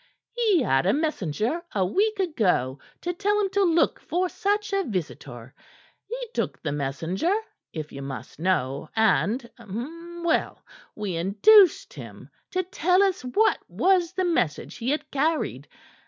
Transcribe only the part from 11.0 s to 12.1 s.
induced